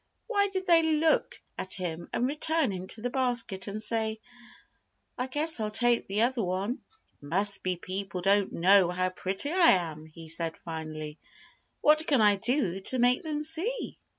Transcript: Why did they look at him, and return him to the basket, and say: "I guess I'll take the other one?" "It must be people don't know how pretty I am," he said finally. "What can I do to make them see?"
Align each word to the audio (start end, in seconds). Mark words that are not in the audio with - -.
Why 0.25 0.47
did 0.47 0.65
they 0.65 0.81
look 0.81 1.39
at 1.59 1.75
him, 1.75 2.09
and 2.11 2.25
return 2.27 2.71
him 2.71 2.87
to 2.87 3.01
the 3.03 3.11
basket, 3.11 3.67
and 3.67 3.79
say: 3.83 4.19
"I 5.15 5.27
guess 5.27 5.59
I'll 5.59 5.69
take 5.69 6.07
the 6.07 6.21
other 6.23 6.41
one?" 6.43 6.79
"It 7.21 7.27
must 7.27 7.61
be 7.61 7.77
people 7.77 8.21
don't 8.21 8.51
know 8.51 8.89
how 8.89 9.09
pretty 9.09 9.51
I 9.51 9.73
am," 9.73 10.07
he 10.07 10.27
said 10.27 10.57
finally. 10.65 11.19
"What 11.81 12.07
can 12.07 12.19
I 12.19 12.37
do 12.37 12.79
to 12.81 12.97
make 12.97 13.21
them 13.23 13.43
see?" 13.43 13.99